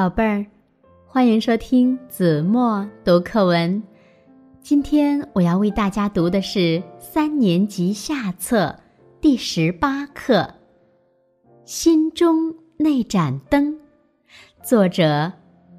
[0.00, 0.46] 宝贝儿，
[1.06, 3.82] 欢迎收听子墨读课文。
[4.62, 8.74] 今天我要为大家读的是三年级下册
[9.20, 10.36] 第十八课
[11.66, 13.74] 《心中那盏灯》，
[14.62, 15.30] 作者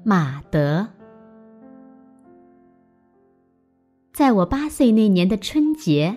[0.04, 0.86] 马德。
[4.12, 6.16] 在我八岁那年的春节，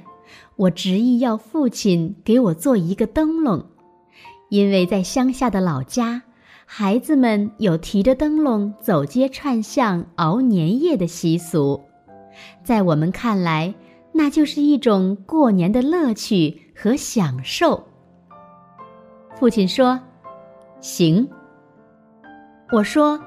[0.57, 3.65] 我执意要父亲给我做一个灯笼，
[4.49, 6.21] 因为在乡下的老家。
[6.67, 11.81] 孩子们有提着灯笼走街串巷熬年夜的习俗，
[12.63, 13.73] 在我们看来，
[14.11, 17.81] 那就是一种过年的乐趣和享受。
[19.35, 19.99] 父亲说
[20.81, 21.29] ：“行。”
[22.73, 23.19] 我说：“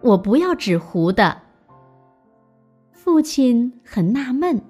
[0.00, 1.42] 我不要纸糊的。”
[2.92, 4.60] 父亲很纳闷：“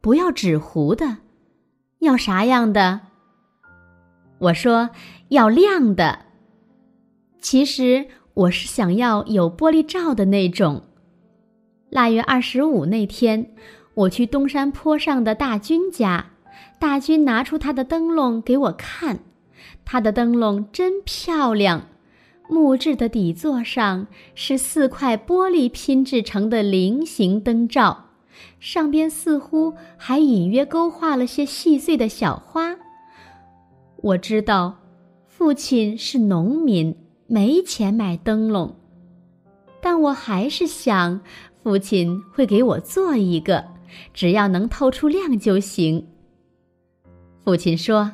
[0.00, 1.18] 不要纸糊的，
[1.98, 3.00] 要啥样的？”
[4.40, 4.90] 我说
[5.28, 6.26] ：“要亮的。”
[7.42, 10.82] 其实我是想要有玻璃罩的那种。
[11.90, 13.52] 腊月二十五那天，
[13.94, 16.30] 我去东山坡上的大军家，
[16.78, 19.18] 大军拿出他的灯笼给我看，
[19.84, 21.88] 他的灯笼真漂亮，
[22.48, 28.06] 木质的底座上是四块玻璃拼制成的菱形灯罩，
[28.60, 32.76] 上边似乎还隐约勾画了些细碎的小花。
[33.96, 34.78] 我知道，
[35.26, 36.96] 父亲是农民。
[37.26, 38.74] 没钱买灯笼，
[39.80, 41.20] 但我还是想，
[41.62, 43.64] 父亲会给我做一个，
[44.12, 46.06] 只要能透出亮就行。
[47.44, 48.12] 父亲说：“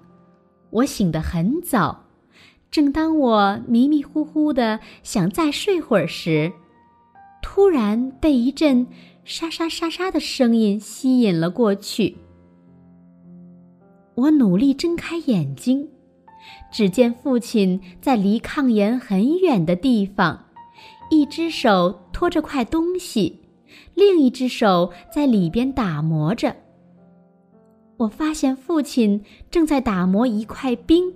[0.69, 2.05] 我醒得很早，
[2.69, 6.51] 正当我迷迷糊糊的想再睡会儿时，
[7.41, 8.85] 突然被一阵
[9.23, 12.17] 沙沙沙沙的声音吸引了过去。
[14.15, 15.89] 我努力睁开眼睛，
[16.71, 20.45] 只见父亲在离炕沿很远的地方，
[21.09, 23.41] 一只手托着块东西，
[23.93, 26.55] 另一只手在里边打磨着。
[27.97, 29.21] 我发现父亲
[29.51, 31.13] 正在打磨一块冰，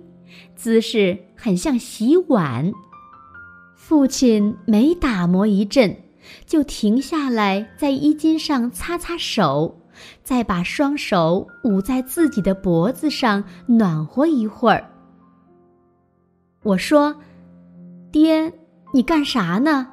[0.54, 2.72] 姿势很像洗碗。
[3.76, 5.96] 父亲每打磨一阵，
[6.44, 9.79] 就停下来在衣襟上擦擦手。
[10.22, 14.90] 再把双手捂在自己的脖子上暖和一会儿。
[16.62, 17.14] 我说
[18.12, 18.52] ：“爹，
[18.92, 19.86] 你干啥呢？”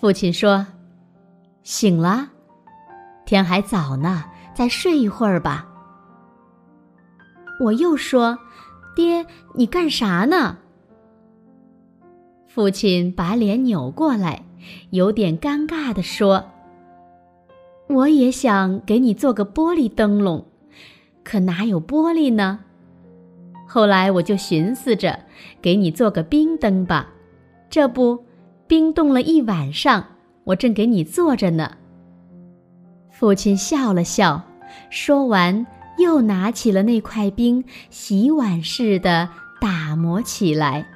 [0.00, 0.66] 父亲说
[1.62, 2.30] ：“醒了，
[3.26, 5.66] 天还早呢，再睡一会儿吧。”
[7.60, 8.38] 我又说
[8.96, 10.56] ：“爹，你干啥呢？”
[12.48, 14.42] 父亲把脸扭过来，
[14.90, 16.49] 有点尴尬地说。
[17.90, 20.44] 我也想给你做个玻璃灯笼，
[21.24, 22.60] 可哪有玻璃呢？
[23.66, 25.18] 后来我就寻思着，
[25.60, 27.08] 给你做个冰灯吧。
[27.68, 28.24] 这不，
[28.68, 30.06] 冰冻了一晚上，
[30.44, 31.78] 我正给你做着呢。
[33.10, 34.40] 父亲笑了笑，
[34.88, 35.66] 说完
[35.98, 39.28] 又拿起了那块冰，洗碗似的
[39.60, 40.86] 打磨起来。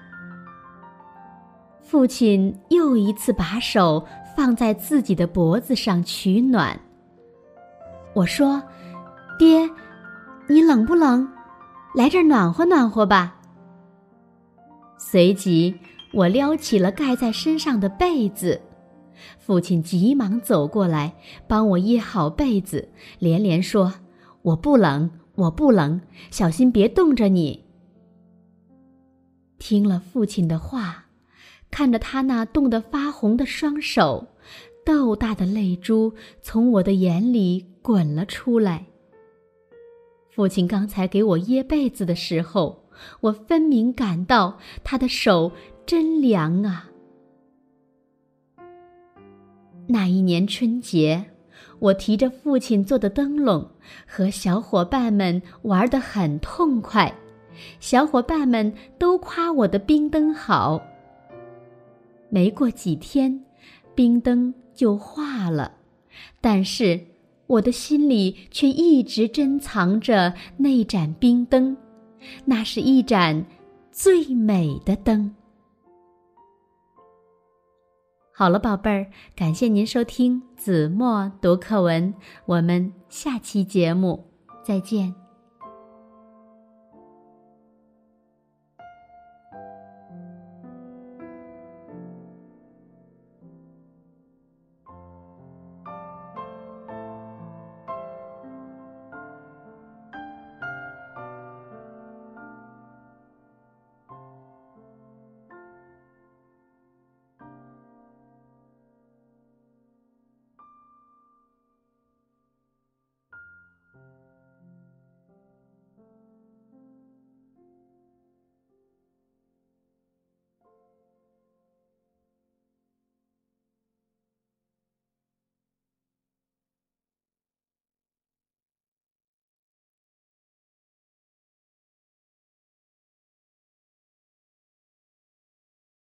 [1.83, 4.07] 父亲又一次把手
[4.37, 6.81] 放在自己的脖子上取暖。
[8.15, 8.63] 我说
[9.39, 9.69] ：“爹，
[10.49, 11.29] 你冷不冷？
[11.95, 13.37] 来这儿暖和暖和吧。”
[14.97, 15.75] 随即，
[16.13, 18.61] 我撩起了盖在身上的被子。
[19.39, 21.15] 父亲急忙走过来，
[21.47, 22.89] 帮我掖好被子，
[23.19, 23.93] 连连说
[24.43, 26.01] ：“我不冷，我不冷，
[26.31, 27.65] 小心别冻着你。”
[29.59, 31.07] 听了父亲的话，
[31.71, 34.27] 看着他那冻得发红的双手。
[34.85, 38.85] 豆大的泪珠从我的眼里滚了出来。
[40.31, 42.85] 父亲刚才给我掖被子的时候，
[43.21, 45.53] 我分明感到他的手
[45.87, 46.91] 真凉啊。
[49.87, 51.25] 那一年春节，
[51.79, 53.69] 我提着父亲做的灯笼，
[54.07, 57.15] 和小伙伴们玩得很痛快，
[57.79, 60.83] 小伙伴们都夸我的冰灯好。
[62.29, 63.45] 没过几天，
[63.95, 64.53] 冰灯。
[64.77, 65.71] 就化了，
[66.41, 67.01] 但是
[67.47, 71.77] 我的心里却一直珍藏着那盏冰灯，
[72.45, 73.47] 那是一盏
[73.93, 75.33] 最美的灯。
[78.33, 79.07] 好了，宝贝儿，
[79.37, 82.13] 感谢您收听子墨读课文，
[82.47, 84.25] 我们下期节目
[84.65, 85.24] 再见。